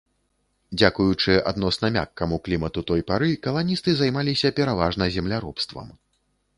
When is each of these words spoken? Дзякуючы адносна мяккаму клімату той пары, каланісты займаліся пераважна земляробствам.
Дзякуючы 0.79 1.35
адносна 1.51 1.91
мяккаму 1.99 2.41
клімату 2.49 2.85
той 2.89 3.01
пары, 3.13 3.31
каланісты 3.47 3.89
займаліся 4.03 4.55
пераважна 4.61 5.03
земляробствам. 5.19 5.99